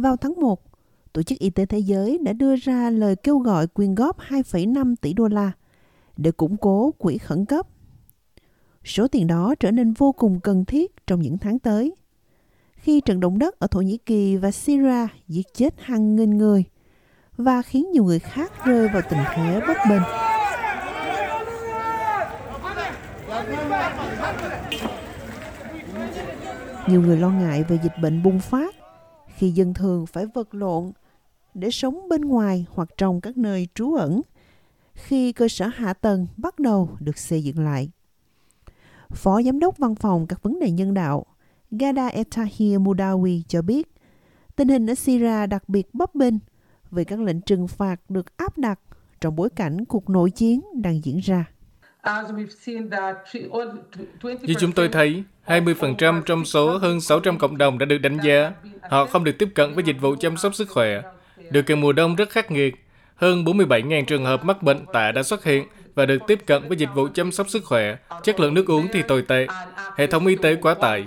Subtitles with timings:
[0.00, 0.62] Vào tháng 1,
[1.12, 4.94] Tổ chức Y tế Thế giới đã đưa ra lời kêu gọi quyên góp 2,5
[5.00, 5.52] tỷ đô la
[6.16, 7.66] để củng cố quỹ khẩn cấp.
[8.84, 11.94] Số tiền đó trở nên vô cùng cần thiết trong những tháng tới.
[12.74, 16.64] Khi trận động đất ở Thổ Nhĩ Kỳ và Syria giết chết hàng nghìn người
[17.36, 20.02] và khiến nhiều người khác rơi vào tình thế bất bình.
[26.88, 28.77] Nhiều người lo ngại về dịch bệnh bùng phát
[29.38, 30.92] khi dân thường phải vật lộn
[31.54, 34.20] để sống bên ngoài hoặc trong các nơi trú ẩn
[34.94, 37.90] khi cơ sở hạ tầng bắt đầu được xây dựng lại.
[39.10, 41.26] Phó Giám đốc Văn phòng các vấn đề nhân đạo
[41.70, 43.94] Gada Etahir Mudawi cho biết,
[44.56, 46.34] tình hình ở Syria đặc biệt bấp bênh
[46.90, 48.80] vì các lệnh trừng phạt được áp đặt
[49.20, 51.44] trong bối cảnh cuộc nội chiến đang diễn ra.
[54.42, 58.52] Như chúng tôi thấy, 20% trong số hơn 600 cộng đồng đã được đánh giá.
[58.90, 61.02] Họ không được tiếp cận với dịch vụ chăm sóc sức khỏe.
[61.50, 62.74] Điều kiện mùa đông rất khắc nghiệt.
[63.14, 66.76] Hơn 47.000 trường hợp mắc bệnh tạ đã xuất hiện và được tiếp cận với
[66.76, 67.96] dịch vụ chăm sóc sức khỏe.
[68.22, 69.46] Chất lượng nước uống thì tồi tệ.
[69.96, 71.06] Hệ thống y tế quá tải.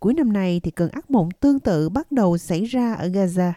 [0.00, 3.52] Cuối năm nay thì cơn ác mộng tương tự bắt đầu xảy ra ở Gaza.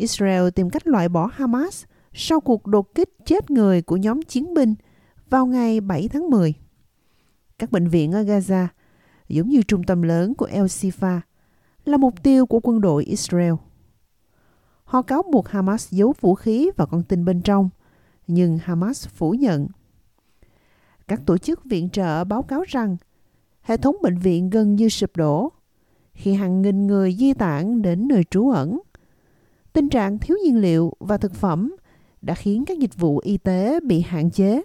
[0.00, 4.54] Israel tìm cách loại bỏ Hamas sau cuộc đột kích chết người của nhóm chiến
[4.54, 4.74] binh
[5.30, 6.54] vào ngày 7 tháng 10.
[7.58, 8.66] Các bệnh viện ở Gaza,
[9.28, 11.20] giống như trung tâm lớn của El Sifa,
[11.84, 13.52] là mục tiêu của quân đội Israel.
[14.84, 17.70] Họ cáo buộc Hamas giấu vũ khí và con tin bên trong,
[18.26, 19.68] nhưng Hamas phủ nhận.
[21.08, 22.96] Các tổ chức viện trợ báo cáo rằng
[23.62, 25.52] hệ thống bệnh viện gần như sụp đổ
[26.12, 28.78] khi hàng nghìn người di tản đến nơi trú ẩn.
[29.80, 31.76] Tình trạng thiếu nhiên liệu và thực phẩm
[32.22, 34.62] đã khiến các dịch vụ y tế bị hạn chế.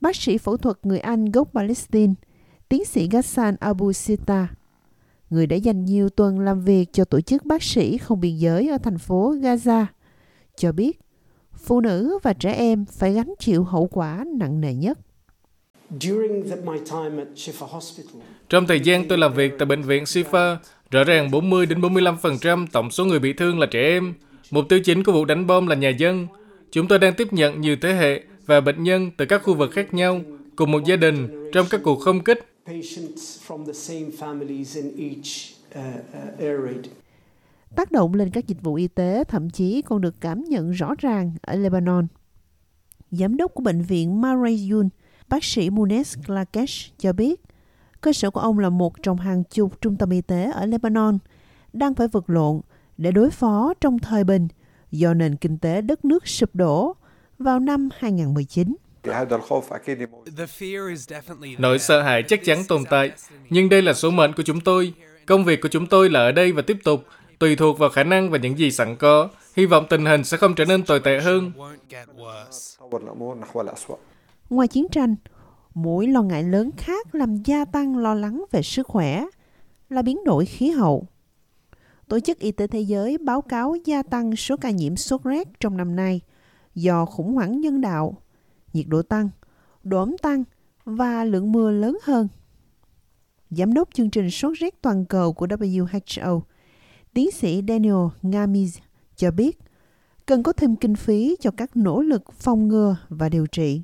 [0.00, 2.14] Bác sĩ phẫu thuật người Anh gốc Palestine,
[2.68, 4.48] tiến sĩ Ghassan Abu Sita,
[5.30, 8.68] người đã dành nhiều tuần làm việc cho tổ chức bác sĩ không biên giới
[8.68, 9.84] ở thành phố Gaza,
[10.56, 11.00] cho biết
[11.54, 14.98] phụ nữ và trẻ em phải gánh chịu hậu quả nặng nề nhất.
[18.48, 20.56] Trong thời gian tôi làm việc tại bệnh viện Shifa,
[20.92, 24.14] rõ ràng 40 đến 45% tổng số người bị thương là trẻ em.
[24.50, 26.26] Mục tiêu chính của vụ đánh bom là nhà dân.
[26.70, 29.70] Chúng tôi đang tiếp nhận nhiều thế hệ và bệnh nhân từ các khu vực
[29.72, 30.20] khác nhau,
[30.56, 32.38] cùng một gia đình trong các cuộc không kích.
[37.76, 40.94] Tác động lên các dịch vụ y tế thậm chí còn được cảm nhận rõ
[40.98, 42.06] ràng ở Lebanon.
[43.10, 44.88] Giám đốc của bệnh viện Marayun,
[45.28, 47.40] bác sĩ Munes Klakesh cho biết,
[48.02, 51.18] cơ sở của ông là một trong hàng chục trung tâm y tế ở Lebanon
[51.72, 52.60] đang phải vật lộn
[52.96, 54.48] để đối phó trong thời bình
[54.90, 56.96] do nền kinh tế đất nước sụp đổ
[57.38, 58.74] vào năm 2019.
[61.58, 63.10] Nỗi sợ hãi chắc chắn tồn tại,
[63.50, 64.94] nhưng đây là số mệnh của chúng tôi.
[65.26, 67.04] Công việc của chúng tôi là ở đây và tiếp tục,
[67.38, 69.28] tùy thuộc vào khả năng và những gì sẵn có.
[69.56, 71.52] Hy vọng tình hình sẽ không trở nên tồi tệ hơn.
[74.50, 75.14] Ngoài chiến tranh,
[75.74, 79.26] mối lo ngại lớn khác làm gia tăng lo lắng về sức khỏe
[79.88, 81.06] là biến đổi khí hậu.
[82.08, 85.48] Tổ chức Y tế Thế giới báo cáo gia tăng số ca nhiễm sốt rét
[85.60, 86.20] trong năm nay
[86.74, 88.16] do khủng hoảng nhân đạo,
[88.72, 89.28] nhiệt độ tăng,
[89.82, 90.44] độ ẩm tăng
[90.84, 92.28] và lượng mưa lớn hơn.
[93.50, 96.40] Giám đốc chương trình sốt rét toàn cầu của WHO,
[97.14, 98.78] tiến sĩ Daniel Gamiz
[99.16, 99.58] cho biết
[100.26, 103.82] cần có thêm kinh phí cho các nỗ lực phòng ngừa và điều trị.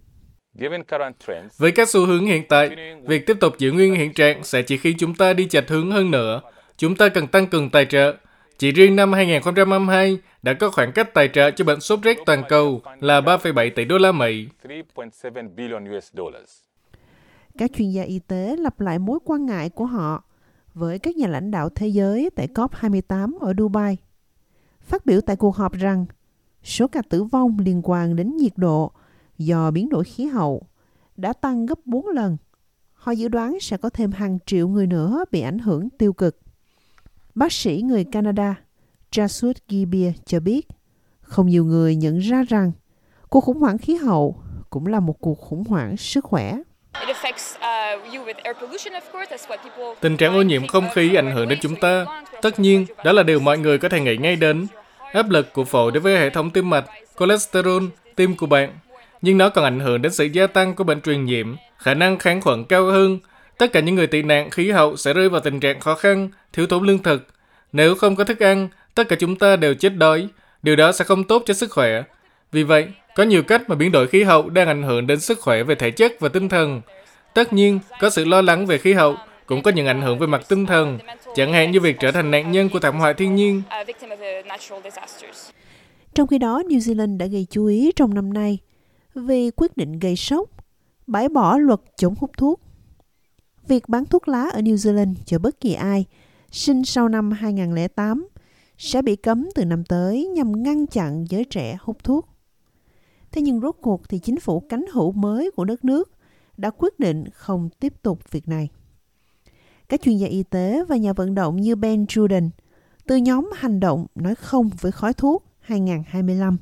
[1.58, 2.76] Với các xu hướng hiện tại,
[3.06, 5.90] việc tiếp tục giữ nguyên hiện trạng sẽ chỉ khiến chúng ta đi chệch hướng
[5.90, 6.40] hơn nữa.
[6.76, 8.16] Chúng ta cần tăng cường tài trợ.
[8.58, 12.42] Chỉ riêng năm 2022 đã có khoảng cách tài trợ cho bệnh sốt rét toàn
[12.48, 14.46] cầu là 3,7 tỷ đô la Mỹ.
[17.58, 20.24] Các chuyên gia y tế lặp lại mối quan ngại của họ
[20.74, 23.96] với các nhà lãnh đạo thế giới tại COP28 ở Dubai.
[24.80, 26.06] Phát biểu tại cuộc họp rằng
[26.62, 28.92] số ca tử vong liên quan đến nhiệt độ
[29.38, 30.62] do biến đổi khí hậu
[31.16, 32.36] đã tăng gấp 4 lần.
[32.92, 36.38] Họ dự đoán sẽ có thêm hàng triệu người nữa bị ảnh hưởng tiêu cực.
[37.34, 38.54] Bác sĩ người Canada
[39.12, 40.68] Jasud Gibia cho biết,
[41.20, 42.72] không nhiều người nhận ra rằng
[43.28, 46.58] cuộc khủng hoảng khí hậu cũng là một cuộc khủng hoảng sức khỏe.
[50.00, 52.06] Tình trạng ô nhiễm không khí ảnh hưởng đến chúng ta.
[52.42, 54.66] Tất nhiên, đó là điều mọi người có thể nghĩ ngay đến.
[55.12, 56.84] Áp lực của phổi đối với hệ thống tim mạch,
[57.18, 57.84] cholesterol,
[58.16, 58.78] tim của bạn.
[59.22, 62.18] Nhưng nó còn ảnh hưởng đến sự gia tăng của bệnh truyền nhiễm, khả năng
[62.18, 63.18] kháng khuẩn cao hơn.
[63.58, 66.28] Tất cả những người tị nạn khí hậu sẽ rơi vào tình trạng khó khăn,
[66.52, 67.26] thiếu thốn lương thực.
[67.72, 70.28] Nếu không có thức ăn, tất cả chúng ta đều chết đói.
[70.62, 72.02] Điều đó sẽ không tốt cho sức khỏe.
[72.52, 75.40] Vì vậy, có nhiều cách mà biến đổi khí hậu đang ảnh hưởng đến sức
[75.40, 76.80] khỏe về thể chất và tinh thần.
[77.34, 79.16] Tất nhiên, có sự lo lắng về khí hậu,
[79.46, 80.98] cũng có những ảnh hưởng về mặt tinh thần,
[81.34, 83.62] chẳng hạn như việc trở thành nạn nhân của thảm họa thiên nhiên.
[86.14, 88.58] Trong khi đó, New Zealand đã gây chú ý trong năm nay
[89.14, 90.50] vì quyết định gây sốc,
[91.06, 92.60] bãi bỏ luật chống hút thuốc.
[93.66, 96.04] Việc bán thuốc lá ở New Zealand cho bất kỳ ai
[96.50, 98.28] sinh sau năm 2008
[98.78, 102.28] sẽ bị cấm từ năm tới nhằm ngăn chặn giới trẻ hút thuốc.
[103.32, 106.10] Thế nhưng rốt cuộc thì chính phủ cánh hữu mới của đất nước
[106.56, 108.68] đã quyết định không tiếp tục việc này.
[109.88, 112.50] Các chuyên gia y tế và nhà vận động như Ben Jordan
[113.06, 116.58] từ nhóm hành động nói không với khói thuốc 2025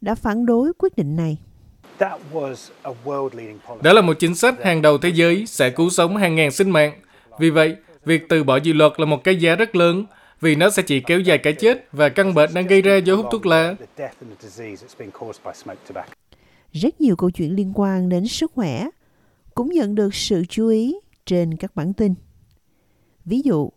[0.00, 1.38] đã phản đối quyết định này.
[3.82, 6.70] Đó là một chính sách hàng đầu thế giới sẽ cứu sống hàng ngàn sinh
[6.70, 6.92] mạng.
[7.38, 10.06] Vì vậy, việc từ bỏ dự luật là một cái giá rất lớn
[10.40, 13.14] vì nó sẽ chỉ kéo dài cái chết và căn bệnh đang gây ra do
[13.16, 13.74] hút thuốc lá.
[16.72, 18.88] Rất nhiều câu chuyện liên quan đến sức khỏe
[19.54, 20.96] cũng nhận được sự chú ý
[21.26, 22.14] trên các bản tin.
[23.24, 23.70] Ví dụ,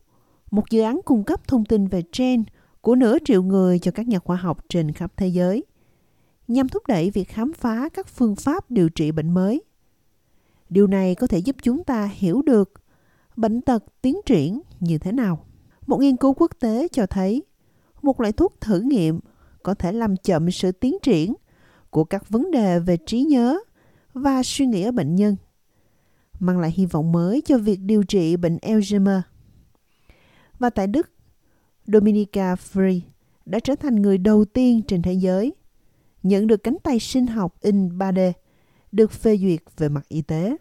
[0.51, 2.44] một dự án cung cấp thông tin về gen
[2.81, 5.63] của nửa triệu người cho các nhà khoa học trên khắp thế giới,
[6.47, 9.63] nhằm thúc đẩy việc khám phá các phương pháp điều trị bệnh mới.
[10.69, 12.74] Điều này có thể giúp chúng ta hiểu được
[13.36, 15.45] bệnh tật tiến triển như thế nào.
[15.88, 17.44] Một nghiên cứu quốc tế cho thấy
[18.01, 19.19] một loại thuốc thử nghiệm
[19.63, 21.33] có thể làm chậm sự tiến triển
[21.89, 23.59] của các vấn đề về trí nhớ
[24.13, 25.36] và suy nghĩ ở bệnh nhân,
[26.39, 29.21] mang lại hy vọng mới cho việc điều trị bệnh Alzheimer.
[30.59, 31.09] Và tại Đức,
[31.88, 33.00] Dominica Free
[33.45, 35.53] đã trở thành người đầu tiên trên thế giới
[36.25, 38.31] nhận được cánh tay sinh học in 3D
[38.92, 40.56] được phê duyệt về mặt y tế.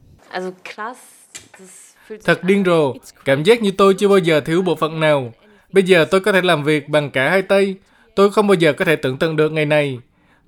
[2.24, 2.94] Thật điên rồ,
[3.24, 5.32] cảm giác như tôi chưa bao giờ thiếu bộ phận nào.
[5.72, 7.76] Bây giờ tôi có thể làm việc bằng cả hai tay.
[8.16, 9.98] Tôi không bao giờ có thể tưởng tượng được ngày này.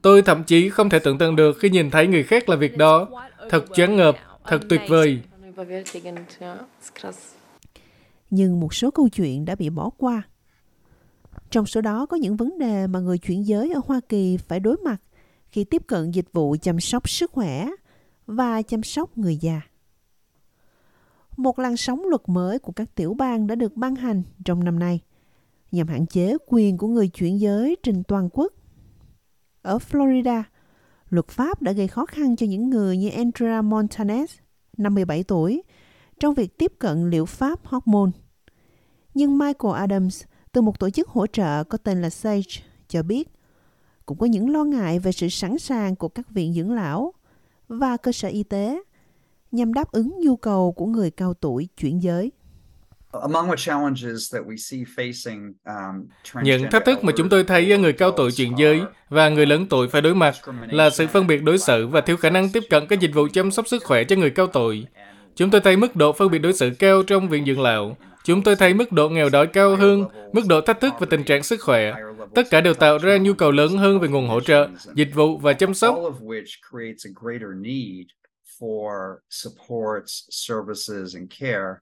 [0.02, 2.76] Tôi thậm chí không thể tưởng tượng được khi nhìn thấy người khác làm việc
[2.76, 3.08] đó.
[3.50, 5.20] Thật choáng ngợp, thật tuyệt vời.
[8.30, 10.22] Nhưng một số câu chuyện đã bị bỏ qua.
[11.50, 14.60] Trong số đó có những vấn đề mà người chuyển giới ở Hoa Kỳ phải
[14.60, 14.96] đối mặt
[15.48, 17.69] khi tiếp cận dịch vụ chăm sóc sức khỏe
[18.26, 19.60] và chăm sóc người già
[21.37, 24.78] một làn sóng luật mới của các tiểu bang đã được ban hành trong năm
[24.78, 25.00] nay
[25.72, 28.52] nhằm hạn chế quyền của người chuyển giới trên toàn quốc.
[29.62, 30.43] Ở Florida,
[31.10, 34.26] luật pháp đã gây khó khăn cho những người như Andrea Montanez,
[34.76, 35.62] 57 tuổi,
[36.20, 38.10] trong việc tiếp cận liệu pháp hormone.
[39.14, 43.28] Nhưng Michael Adams từ một tổ chức hỗ trợ có tên là SAGE cho biết
[44.06, 47.12] cũng có những lo ngại về sự sẵn sàng của các viện dưỡng lão
[47.69, 48.82] và cơ sở y tế
[49.53, 52.32] nhằm đáp ứng nhu cầu của người cao tuổi chuyển giới.
[55.64, 56.08] Um,
[56.43, 59.47] Những thách thức mà chúng tôi thấy ở người cao tuổi chuyển giới và người
[59.47, 60.35] lớn tuổi phải đối mặt
[60.70, 63.29] là sự phân biệt đối xử và thiếu khả năng tiếp cận các dịch vụ
[63.32, 64.87] chăm sóc sức khỏe cho người cao tuổi.
[65.37, 67.97] Chúng tôi thấy mức độ phân biệt đối xử cao trong viện dưỡng lão.
[68.26, 71.25] Chúng tôi thấy mức độ nghèo đói cao hơn, mức độ thách thức và tình
[71.25, 71.94] trạng sức khỏe.
[72.34, 75.38] Tất cả đều tạo ra nhu cầu lớn hơn về nguồn hỗ trợ, dịch vụ
[75.38, 75.96] và chăm sóc
[78.61, 81.81] for supports, services, and care.